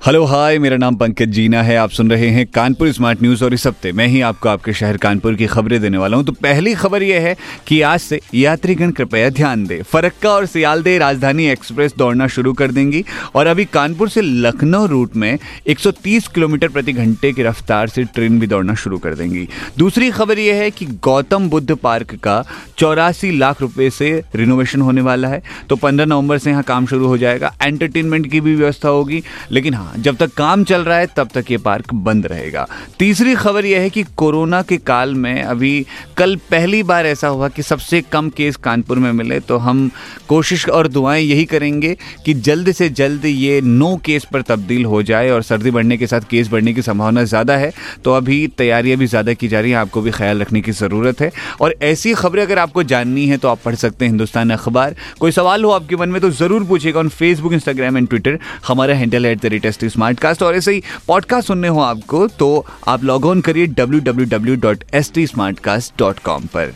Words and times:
hello 0.00 0.24
hi 0.24 0.58
मेरा 0.58 0.76
नाम 0.76 0.96
पंकज 0.96 1.28
जीना 1.28 1.62
है। 1.62 1.76
आप 1.76 1.90
सुन 1.90 2.10
रहे 2.10 2.28
हैं 2.30 2.46
कानपुर 2.46 2.90
स्मार्ट 2.92 3.22
न्यूज़ 3.22 3.42
और 3.44 3.54
इस 3.54 3.66
हफ़्ते 3.66 3.90
मैं 3.92 4.06
ही 4.08 4.20
आपको 4.20 4.48
आपके 4.48 4.72
शहर 4.72 4.96
कानपुर 4.96 5.34
की 5.34 5.46
खबरें 5.46 5.80
देने 5.80 5.98
वाला 5.98 6.16
हूँ। 6.16 6.24
तो 6.24 6.32
पहली 6.32 6.74
खबर 6.74 7.02
यह 7.02 7.22
है 7.22 7.34
कि 7.66 7.80
आज 7.82 8.00
से 8.00 8.20
यात्रीगण 8.34 8.90
कृपया 8.90 9.30
ध्यान 9.30 9.66
दें। 9.66 9.82
फरक्का 9.82 10.30
और 10.30 10.46
सियालदे 10.46 10.96
राजधानी 10.98 11.46
एक्सप्रेस 11.46 11.94
दौड़ना 11.98 12.26
शुरू 12.26 12.52
कर 12.52 12.70
देंगी 12.70 13.04
और 13.34 13.46
अभी 13.46 13.64
कानपुर 13.64 14.08
से 14.08 14.20
लखनऊ 14.20 14.86
रूट 14.86 15.16
में 15.16 15.38
130 15.66 16.28
किलोमीटर 16.28 16.68
प्रति 16.68 16.92
घंटे 16.92 17.32
की 17.32 17.42
रफ्तार 17.42 17.88
से 17.88 18.04
ट्रेन 18.04 18.38
भी 18.40 18.46
दौड़ना 18.46 18.74
शुरू 18.74 18.98
कर 18.98 19.14
देंगी। 19.14 19.46
दूसरी 19.78 20.10
खबर 20.10 20.38
यह 20.38 20.54
है 20.54 20.70
कि 20.70 20.86
गौतम 20.86 21.48
बुद्ध 21.48 21.74
पार्क 21.74 22.14
का 22.14 22.42
चौरासी 22.78 23.30
लाख 23.38 23.60
रुपये 23.60 23.90
से 23.90 24.10
रिनोवेशन 24.34 24.80
होने 24.80 25.00
वाला 25.00 25.28
है। 25.28 25.42
तो 25.68 25.76
पंद्रह 25.76 26.06
नवंबर 26.06 26.38
से 26.38 26.50
यहाँ 26.50 26.62
काम 26.62 26.86
शुरू 26.86 27.06
हो 27.06 27.18
जाएगा। 27.18 27.54
एंटरटेनमेंट 27.62 28.30
की 28.30 28.40
भी 28.40 28.54
व्यवस्था 28.54 28.88
होगी, 28.88 29.22
लेकिन 29.50 29.74
हाँ 29.74 29.87
जब 29.98 30.16
तक 30.16 30.32
काम 30.34 30.64
चल 30.64 30.82
रहा 30.82 30.98
है, 30.98 31.06
तब 31.16 31.28
तक 31.34 31.50
ये 31.50 31.58
पार्क 31.58 31.92
बंद 31.94 32.26
रहेगा। 32.26 32.66
तीसरी 32.98 33.34
खबर 33.36 33.66
यह 33.66 33.80
है 33.80 33.90
कि 33.90 34.02
कोरोना 34.16 34.62
के 34.62 34.76
काल 34.78 35.14
में 35.14 35.42
अभी 35.42 35.86
कल 36.18 36.36
पहली 36.50 36.82
बार 36.82 37.06
ऐसा 37.06 37.28
हुआ 37.28 37.48
कि 37.48 37.62
सबसे 37.62 38.00
कम 38.02 38.28
केस 38.30 38.56
कानपुर 38.58 38.98
में 38.98 39.10
मिले 39.12 39.40
तो 39.40 39.56
हम 39.58 39.90
कोशिश 40.28 40.68
और 40.68 40.88
दुआएँ 40.88 41.22
यही 41.22 41.44
करेंगे 41.46 41.96
कि 42.24 42.34
जल्द 42.36 42.70
से 42.72 42.88
जल्द 42.90 43.24
ये 43.24 43.60
नो 43.60 43.94
केस 44.04 44.24
पर 44.32 44.42
तब्दील 44.44 44.84
हो 44.84 45.02
जाए 45.02 45.30
और 45.30 45.42
सर्दी 45.42 45.70
बढ़ने 45.70 45.96
के 45.96 46.06
साथ 46.06 46.28
केस 46.30 46.48
बढ़ने 46.48 46.72
की 46.74 46.82
संभावना 46.82 47.24
ज़्यादा 47.24 47.56
है। 47.56 47.72
तो 48.04 48.12
अभी 48.12 48.46
तैयारियाँ 48.58 48.98
भी 48.98 49.06
ज़्यादा 49.06 49.32
की 49.34 49.48
जा 49.48 49.60
रही 49.60 49.70
हैं, 49.70 49.78
आपको 49.78 50.00
भी 50.00 50.10
ख्याल 50.10 50.40
रखने 50.40 50.60
की 50.60 50.72
ज़रूरत 50.72 51.20
है। 51.20 51.30
और 51.60 51.74
ऐसी 51.82 52.14
खबरें 52.14 52.42
अगर 52.42 52.58
आपको 52.58 52.82
जाननी 52.84 53.26
है 53.28 53.36
तो 53.36 53.48
आप 53.48 53.60
पढ़ 53.64 53.74
सकते 53.76 54.04
हैं 54.04 54.12
हिंदुस्तान 54.12 54.50
अखबार। 54.50 54.94
कोई 55.20 55.32
सवाल 55.32 55.64
हो 55.64 55.70
आपके 55.70 55.96
मन 55.96 56.08
में 56.08 56.20
तो 56.20 56.30
ज़रूर 56.32 56.64
पूछेगा 56.64 57.00
on 57.00 57.08
Facebook 57.10 57.52
Instagram 57.52 57.96
and 57.96 58.08
Twitter 58.08 58.38
हमारा 58.68 58.94
handle 58.94 59.26
at 59.26 59.40
the 59.40 59.46
rate 59.46 59.66
S 59.84 59.92
smart 59.92 60.20
cast 60.20 60.42
और 60.42 60.56
ऐसे 60.56 60.72
ही 60.72 60.82
पॉडकास्ट 61.08 61.48
सुनने 61.48 61.68
हो 61.68 61.80
आपको 61.80 62.26
तो 62.28 62.66
आप 62.88 63.04
लॉग 63.04 63.26
ऑन 63.26 63.40
करिए 63.40 63.66
W 63.66 64.00
W 64.00 64.26
W 64.26 64.56
dot 64.56 64.84
S 64.94 65.12
T 65.14 65.26
smart 65.26 65.60
cast 65.60 65.92
dot 65.98 66.18
com 66.18 66.46
पर 66.46 66.74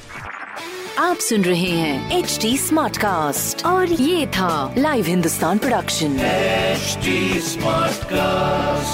आप 0.99 1.17
सुन 1.17 1.43
रहे 1.43 1.71
हैं 1.71 2.19
एच 2.19 2.39
टी 2.43 2.57
स्मार्ट 2.59 2.97
कास्ट 2.97 3.65
और 3.67 3.93
ये 3.93 4.27
था 4.27 4.75
live 4.79 5.07
Hindustan 5.07 5.59
production 5.59 6.19
H 6.21 6.99
smart 7.45 7.93
Smartcast. 7.93 8.92